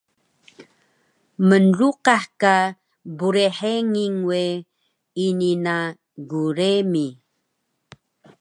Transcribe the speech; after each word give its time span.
Mnluqah 1.47 2.23
ka 2.41 2.55
brhengil 3.17 4.15
we, 4.29 4.43
ini 5.25 5.51
na 5.65 5.75
gremi 6.29 7.07